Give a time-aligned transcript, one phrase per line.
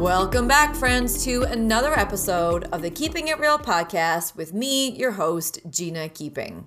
[0.00, 5.10] Welcome back, friends, to another episode of the Keeping It Real podcast with me, your
[5.10, 6.66] host, Gina Keeping.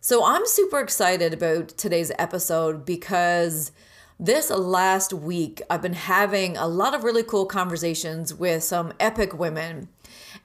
[0.00, 3.70] So, I'm super excited about today's episode because
[4.18, 9.38] this last week I've been having a lot of really cool conversations with some epic
[9.38, 9.88] women.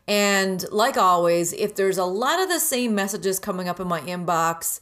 [0.08, 4.02] And like always, if there's a lot of the same messages coming up in my
[4.02, 4.80] inbox,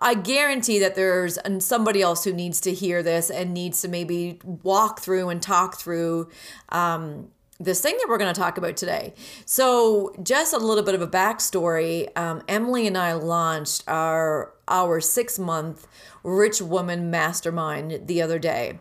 [0.00, 4.40] I guarantee that there's somebody else who needs to hear this and needs to maybe
[4.44, 6.28] walk through and talk through
[6.70, 7.28] um,
[7.60, 9.12] this thing that we're going to talk about today.
[9.44, 12.08] So, just a little bit of a backstory.
[12.18, 15.86] Um, Emily and I launched our our six month
[16.22, 18.78] Rich Woman Mastermind the other day.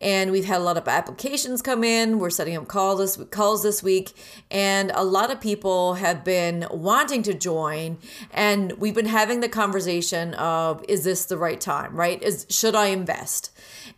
[0.00, 2.18] And we've had a lot of applications come in.
[2.18, 4.12] We're setting up calls this, calls this week.
[4.50, 7.98] And a lot of people have been wanting to join.
[8.30, 12.22] And we've been having the conversation of is this the right time, right?
[12.22, 13.50] Is should I invest?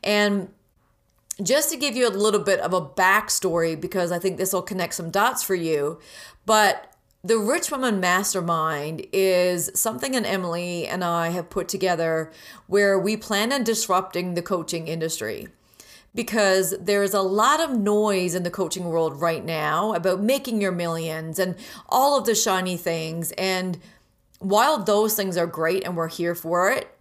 [0.02, 0.48] And
[1.42, 4.62] just to give you a little bit of a backstory, because I think this will
[4.62, 5.98] connect some dots for you.
[6.44, 6.92] But
[7.24, 12.32] the Rich Woman Mastermind is something that Emily and I have put together
[12.66, 15.46] where we plan on disrupting the coaching industry
[16.14, 20.60] because there is a lot of noise in the coaching world right now about making
[20.60, 21.54] your millions and
[21.88, 23.32] all of the shiny things.
[23.38, 23.78] And
[24.38, 26.91] while those things are great and we're here for it,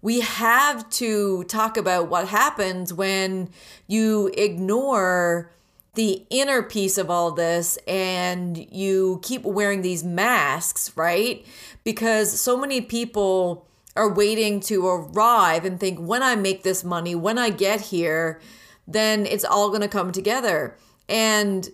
[0.00, 3.50] we have to talk about what happens when
[3.86, 5.50] you ignore
[5.94, 11.44] the inner piece of all this and you keep wearing these masks, right?
[11.82, 13.66] Because so many people
[13.96, 18.40] are waiting to arrive and think when I make this money, when I get here,
[18.86, 20.76] then it's all going to come together.
[21.08, 21.68] And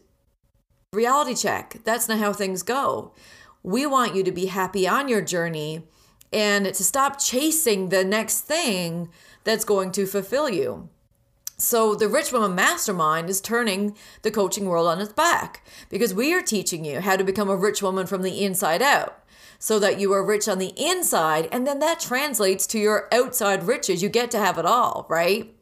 [0.94, 3.12] reality check, that's not how things go.
[3.62, 5.86] We want you to be happy on your journey
[6.32, 9.08] and to stop chasing the next thing
[9.44, 10.88] that's going to fulfill you.
[11.56, 16.34] So, the Rich Woman Mastermind is turning the coaching world on its back because we
[16.34, 19.22] are teaching you how to become a rich woman from the inside out
[19.60, 21.48] so that you are rich on the inside.
[21.52, 24.02] And then that translates to your outside riches.
[24.02, 25.53] You get to have it all, right?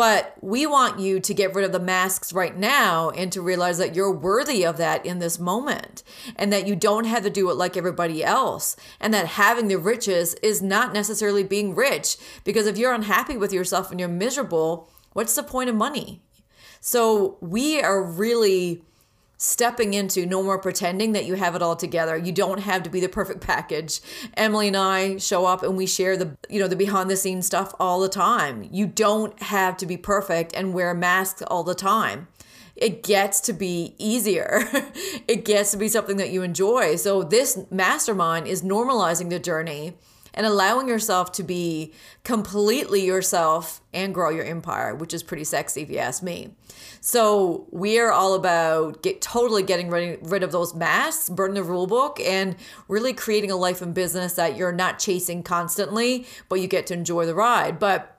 [0.00, 3.76] But we want you to get rid of the masks right now and to realize
[3.76, 6.02] that you're worthy of that in this moment
[6.36, 8.76] and that you don't have to do it like everybody else.
[8.98, 13.52] And that having the riches is not necessarily being rich because if you're unhappy with
[13.52, 16.22] yourself and you're miserable, What's the point of money?
[16.80, 18.84] So we are really
[19.42, 22.14] stepping into no more pretending that you have it all together.
[22.14, 24.02] You don't have to be the perfect package.
[24.34, 27.46] Emily and I show up and we share the you know the behind the scenes
[27.46, 28.68] stuff all the time.
[28.70, 32.28] You don't have to be perfect and wear masks all the time.
[32.76, 34.60] It gets to be easier.
[35.26, 36.96] it gets to be something that you enjoy.
[36.96, 39.94] So this mastermind is normalizing the journey
[40.34, 41.92] and allowing yourself to be
[42.24, 46.50] completely yourself and grow your empire, which is pretty sexy if you ask me.
[47.00, 51.62] So we are all about get totally getting rid, rid of those masks, burn the
[51.62, 52.56] rule book, and
[52.88, 56.94] really creating a life and business that you're not chasing constantly, but you get to
[56.94, 57.78] enjoy the ride.
[57.78, 58.18] But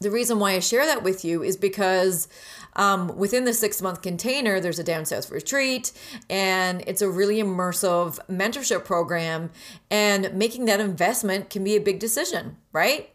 [0.00, 2.28] the reason why I share that with you is because
[2.76, 5.92] um, within the six month container, there's a down south retreat,
[6.30, 9.50] and it's a really immersive mentorship program.
[9.90, 13.10] And making that investment can be a big decision, right?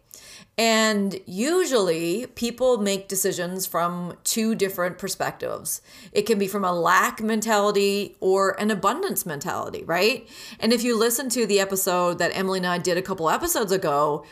[0.57, 5.81] And usually people make decisions from two different perspectives.
[6.13, 10.27] It can be from a lack mentality or an abundance mentality, right?
[10.59, 13.73] And if you listen to the episode that Emily and I did a couple episodes
[13.73, 14.25] ago,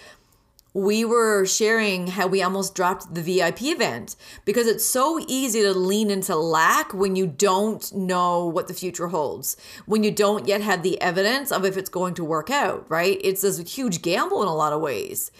[0.74, 5.74] we were sharing how we almost dropped the VIP event because it's so easy to
[5.74, 9.56] lean into lack when you don't know what the future holds,
[9.86, 13.20] when you don't yet have the evidence of if it's going to work out, right?
[13.24, 15.32] It's a huge gamble in a lot of ways.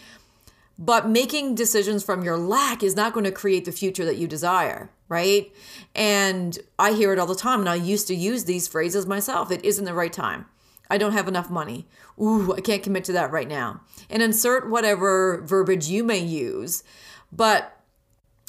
[0.86, 4.28] But making decisions from your lack is not going to create the future that you
[4.28, 5.50] desire, right?
[5.96, 9.50] And I hear it all the time, and I used to use these phrases myself.
[9.50, 10.46] It isn't the right time.
[10.90, 11.88] I don't have enough money.
[12.22, 13.80] Ooh, I can't commit to that right now.
[14.10, 16.84] And insert whatever verbiage you may use.
[17.32, 17.80] But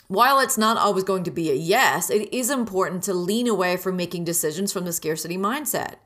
[0.08, 3.76] while it's not always going to be a yes, it is important to lean away
[3.76, 5.98] from making decisions from the scarcity mindset.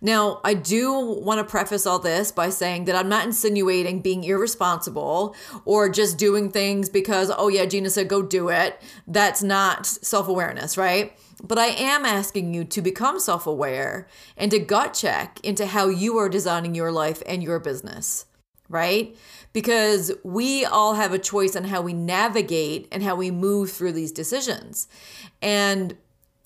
[0.00, 4.24] Now, I do want to preface all this by saying that I'm not insinuating being
[4.24, 5.34] irresponsible
[5.64, 8.80] or just doing things because, oh, yeah, Gina said go do it.
[9.06, 11.16] That's not self awareness, right?
[11.42, 14.06] But I am asking you to become self aware
[14.36, 18.26] and to gut check into how you are designing your life and your business,
[18.68, 19.16] right?
[19.52, 23.92] Because we all have a choice on how we navigate and how we move through
[23.92, 24.86] these decisions.
[25.42, 25.96] And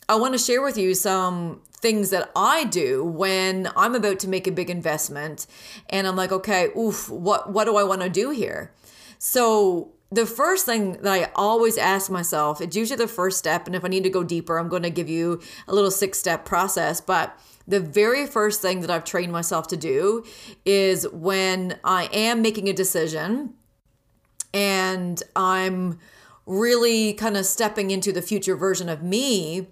[0.09, 4.29] I want to share with you some things that I do when I'm about to
[4.29, 5.47] make a big investment
[5.91, 8.73] and I'm like, okay, oof, what what do I want to do here?
[9.19, 13.77] So the first thing that I always ask myself, it's usually the first step, and
[13.77, 16.47] if I need to go deeper, I'm going to give you a little six step
[16.47, 17.03] process.
[17.03, 17.39] But
[17.69, 20.25] the very first thing that I've trained myself to do
[20.65, 23.53] is when I am making a decision
[24.55, 25.99] and I'm
[26.47, 29.67] really kind of stepping into the future version of me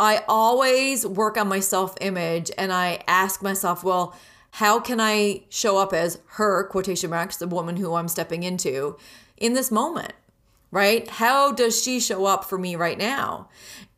[0.00, 4.16] I always work on my self image and I ask myself, well,
[4.52, 8.96] how can I show up as her, quotation marks, the woman who I'm stepping into
[9.36, 10.14] in this moment?
[10.72, 11.08] Right?
[11.08, 13.48] How does she show up for me right now?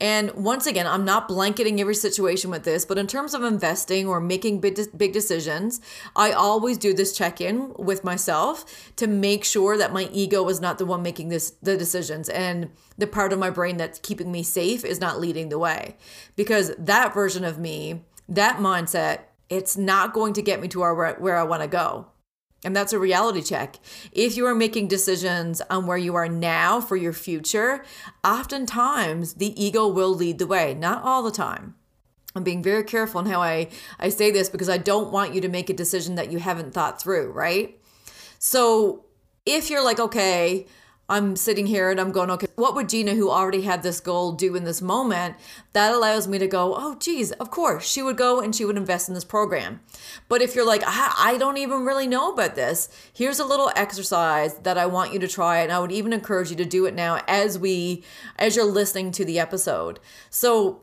[0.01, 4.09] And once again, I'm not blanketing every situation with this, but in terms of investing
[4.09, 5.81] or making big, big decisions,
[6.17, 10.61] I always do this check in with myself to make sure that my ego is
[10.61, 14.33] not the one making this the decisions and the part of my brain that's keeping
[14.33, 15.97] me safe is not leading the way.
[16.35, 21.15] Because that version of me, that mindset, it's not going to get me to where,
[21.15, 22.07] where I want to go.
[22.65, 23.77] And that's a reality check.
[24.13, 27.85] If you are making decisions on where you are now for your future,
[28.25, 31.75] oftentimes the ego will lead the way, not all the time.
[32.35, 33.69] I'm being very careful in how I,
[33.99, 36.73] I say this because I don't want you to make a decision that you haven't
[36.73, 37.79] thought through, right?
[38.39, 39.05] So
[39.45, 40.67] if you're like, okay,
[41.09, 44.33] I'm sitting here and I'm going, okay, what would Gina, who already had this goal,
[44.33, 45.37] do in this moment?
[45.73, 48.77] That allows me to go, oh, geez, of course, she would go and she would
[48.77, 49.81] invest in this program.
[50.29, 54.55] But if you're like, I, don't even really know about this, here's a little exercise
[54.59, 55.59] that I want you to try.
[55.59, 58.05] And I would even encourage you to do it now as we,
[58.39, 59.99] as you're listening to the episode.
[60.31, 60.83] So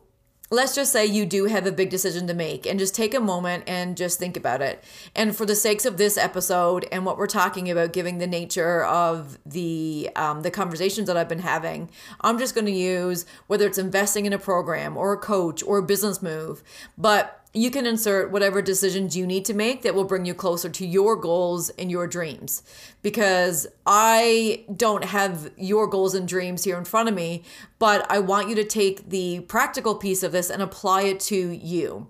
[0.52, 3.20] let's just say you do have a big decision to make and just take a
[3.20, 4.84] moment and just think about it.
[5.16, 8.84] And for the sakes of this episode and what we're talking about, giving the nature
[8.84, 11.90] of the um, the conversations that I've been having,
[12.22, 15.78] I'm just going to use whether it's investing in a program or a coach or
[15.78, 16.64] a business move,
[16.98, 20.70] but you can insert whatever decisions you need to make that will bring you closer
[20.70, 22.62] to your goals and your dreams.
[23.02, 27.44] Because I don't have your goals and dreams here in front of me,
[27.80, 31.36] but I want you to take the practical piece of this and apply it to
[31.36, 32.08] you.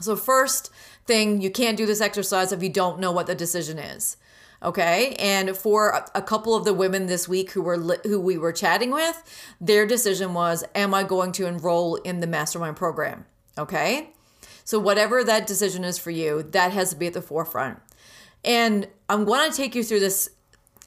[0.00, 0.70] So, first
[1.06, 4.16] thing, you can't do this exercise if you don't know what the decision is.
[4.62, 8.52] Okay, and for a couple of the women this week who were who we were
[8.52, 9.22] chatting with,
[9.60, 13.24] their decision was, "Am I going to enroll in the mastermind program?"
[13.56, 14.10] Okay,
[14.68, 17.78] so, whatever that decision is for you, that has to be at the forefront.
[18.44, 20.28] And I'm going to take you through this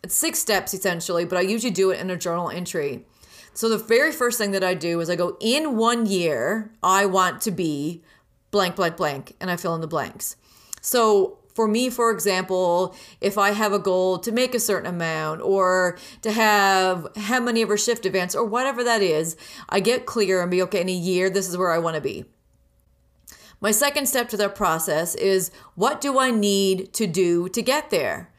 [0.05, 3.07] six steps essentially, but I usually do it in a journal entry.
[3.55, 7.07] So, the very first thing that I do is I go, in one year, I
[7.07, 8.03] want to be
[8.51, 10.35] blank, blank, blank, and I fill in the blanks.
[10.79, 15.41] So, for me, for example, if I have a goal to make a certain amount
[15.41, 19.35] or to have how many of our shift events or whatever that is,
[19.69, 22.01] I get clear and be okay, in a year, this is where I want to
[22.01, 22.25] be.
[23.61, 27.91] My second step to that process is what do I need to do to get
[27.91, 28.31] there?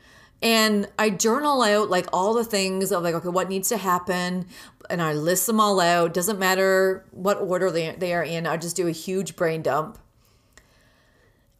[0.42, 4.46] And I journal out like all the things of like, okay, what needs to happen?
[4.90, 6.12] And I list them all out.
[6.12, 9.98] Doesn't matter what order they, they are in, I just do a huge brain dump.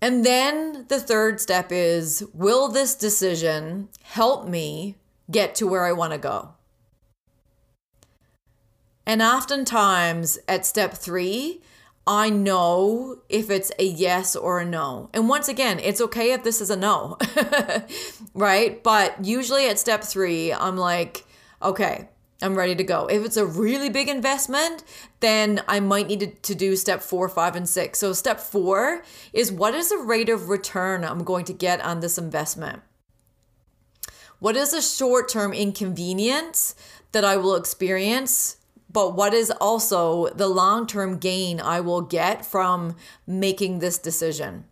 [0.01, 4.97] And then the third step is will this decision help me
[5.31, 6.55] get to where I want to go?
[9.07, 11.61] And oftentimes at step three,
[12.07, 15.09] I know if it's a yes or a no.
[15.15, 17.17] And once again, it's okay if this is a no,
[18.35, 18.83] right?
[18.83, 21.25] But usually at step three, I'm like,
[21.63, 22.09] okay,
[22.43, 23.07] I'm ready to go.
[23.07, 24.83] If it's a really big investment,
[25.21, 28.01] then I might need to, do step four, five, and six.
[28.01, 32.01] So, step four is what is the rate of return I'm going to get on
[32.01, 32.83] this investment?
[34.41, 36.75] What is the short term inconvenience
[37.13, 38.57] that I will experience
[38.93, 42.97] but what is also the long term gain I will get from
[43.27, 44.65] making this decision?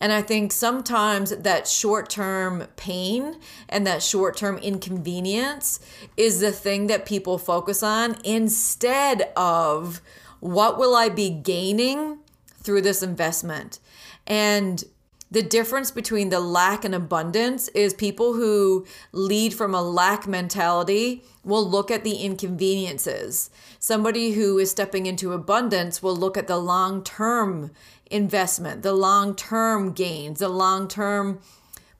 [0.00, 3.36] And I think sometimes that short term pain
[3.68, 5.80] and that short term inconvenience
[6.16, 10.02] is the thing that people focus on instead of
[10.40, 12.18] what will I be gaining
[12.62, 13.78] through this investment.
[14.26, 14.84] And
[15.30, 21.24] the difference between the lack and abundance is people who lead from a lack mentality
[21.42, 23.50] will look at the inconveniences.
[23.80, 27.72] Somebody who is stepping into abundance will look at the long term
[28.08, 31.40] investment, the long term gains, the long term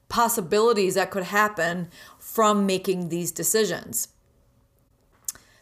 [0.08, 4.08] possibilities that could happen from making these decisions.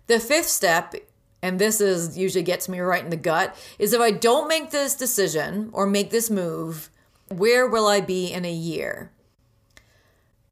[0.06, 0.94] The fifth step,
[1.42, 4.71] and this is usually gets me right in the gut, is if I don't make
[4.71, 6.90] this decision or make this move,
[7.28, 9.11] where will I be in a year?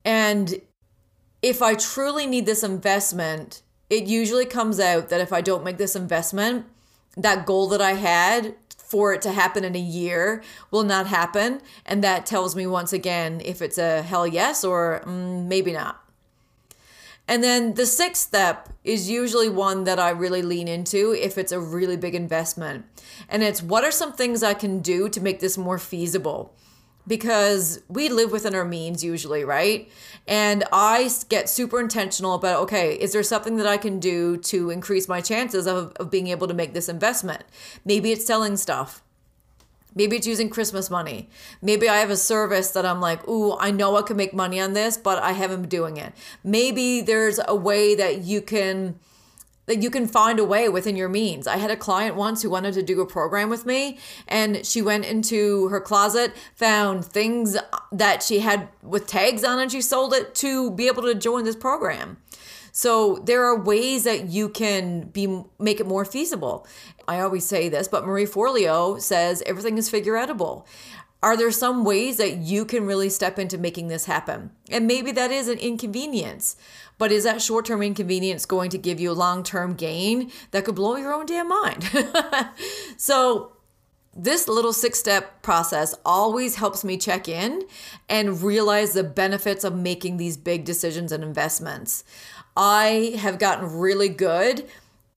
[0.05, 0.61] And
[1.43, 5.79] if I truly need this investment, it usually comes out that if I don't make
[5.79, 6.67] this investment,
[7.17, 11.61] that goal that I had for it to happen in a year will not happen.
[11.85, 16.03] And that tells me once again if it's a hell yes or mm, maybe not.
[17.29, 21.53] And then the sixth step is usually one that I really lean into if it's
[21.53, 22.85] a really big investment.
[23.29, 26.55] And it's what are some things I can do to make this more feasible?
[27.07, 29.91] Because we live within our means usually, right?
[30.27, 34.71] And I get super intentional about okay, is there something that I can do to
[34.71, 37.43] increase my chances of, of being able to make this investment?
[37.85, 39.03] Maybe it's selling stuff.
[39.95, 41.29] Maybe it's using Christmas money.
[41.61, 44.59] Maybe I have a service that I'm like, ooh, I know I can make money
[44.59, 46.15] on this, but I haven't been doing it.
[46.43, 48.99] Maybe there's a way that you can
[49.67, 51.47] that you can find a way within your means.
[51.47, 54.83] I had a client once who wanted to do a program with me, and she
[54.83, 57.57] went into her closet, found things
[57.93, 61.45] that she had with tags on, and she sold it to be able to join
[61.45, 62.17] this program.
[62.73, 66.67] So there are ways that you can be make it more feasible.
[67.07, 70.65] I always say this, but Marie Forleo says everything is figure outable.
[71.23, 74.51] Are there some ways that you can really step into making this happen?
[74.71, 76.57] And maybe that is an inconvenience.
[76.99, 80.65] But is that short term inconvenience going to give you a long term gain that
[80.65, 81.89] could blow your own damn mind?
[82.97, 83.53] so,
[84.15, 87.63] this little six step process always helps me check in
[88.09, 92.05] and realize the benefits of making these big decisions and investments.
[92.57, 94.69] I have gotten really good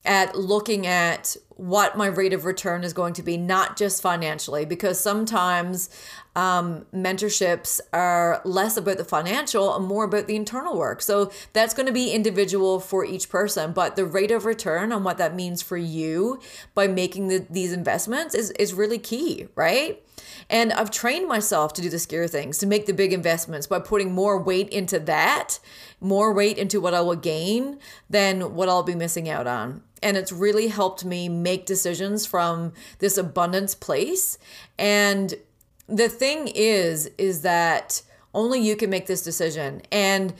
[0.04, 4.66] at looking at what my rate of return is going to be, not just financially,
[4.66, 5.88] because sometimes
[6.34, 11.00] um, mentorships are less about the financial and more about the internal work.
[11.00, 13.72] So that's going to be individual for each person.
[13.72, 16.40] But the rate of return on what that means for you
[16.74, 20.02] by making the, these investments is, is really key, right?
[20.50, 23.80] And I've trained myself to do the scary things, to make the big investments by
[23.80, 25.58] putting more weight into that,
[26.00, 27.78] more weight into what I will gain
[28.10, 29.82] than what I'll be missing out on.
[30.02, 34.38] And it's really helped me make decisions from this abundance place.
[34.78, 35.34] And
[35.88, 38.02] the thing is, is that
[38.34, 39.82] only you can make this decision.
[39.90, 40.34] And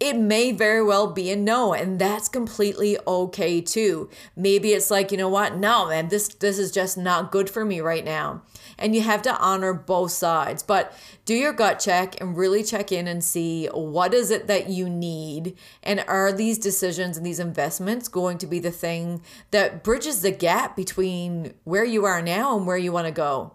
[0.00, 4.08] it may very well be a no and that's completely okay too.
[4.36, 5.56] Maybe it's like you know what?
[5.56, 8.42] No man this this is just not good for me right now.
[8.78, 10.62] And you have to honor both sides.
[10.62, 14.68] But do your gut check and really check in and see what is it that
[14.68, 19.82] you need and are these decisions and these investments going to be the thing that
[19.82, 23.52] bridges the gap between where you are now and where you want to go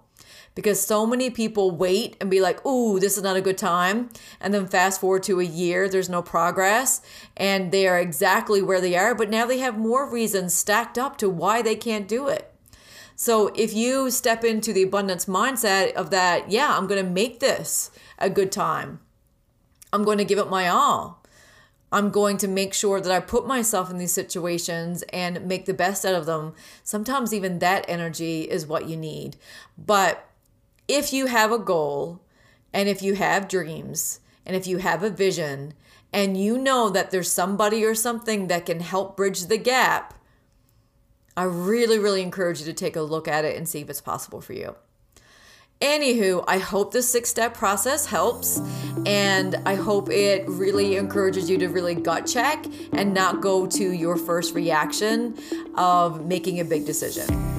[0.55, 4.09] because so many people wait and be like, ooh, this is not a good time.
[4.39, 7.01] And then fast forward to a year, there's no progress,
[7.35, 11.17] and they are exactly where they are, but now they have more reasons stacked up
[11.17, 12.53] to why they can't do it.
[13.15, 17.39] So if you step into the abundance mindset of that, yeah, I'm going to make
[17.39, 18.99] this a good time,
[19.91, 21.23] I'm going to give it my all.
[21.91, 25.75] I'm going to make sure that I put myself in these situations and make the
[25.75, 26.55] best out of them.
[26.83, 29.37] Sometimes even that energy is what you need.
[29.77, 30.27] But
[30.87, 32.21] if you have a goal
[32.73, 35.73] and if you have dreams and if you have a vision
[36.11, 40.13] and you know that there's somebody or something that can help bridge the gap,
[41.35, 44.01] I really, really encourage you to take a look at it and see if it's
[44.01, 44.75] possible for you.
[45.81, 48.61] Anywho, I hope this six step process helps
[49.05, 53.91] and I hope it really encourages you to really gut check and not go to
[53.91, 55.37] your first reaction
[55.75, 57.52] of making a big decision.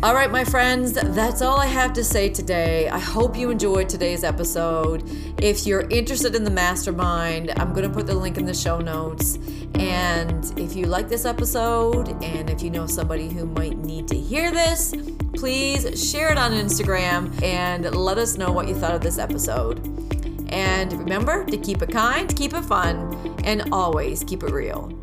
[0.00, 2.88] All right, my friends, that's all I have to say today.
[2.88, 5.02] I hope you enjoyed today's episode.
[5.42, 8.78] If you're interested in the mastermind, I'm going to put the link in the show
[8.78, 9.40] notes.
[9.74, 14.14] And if you like this episode and if you know somebody who might need to
[14.14, 14.94] hear this,
[15.34, 19.84] please share it on Instagram and let us know what you thought of this episode.
[20.50, 24.96] And remember to keep it kind, keep it fun, and always keep it real.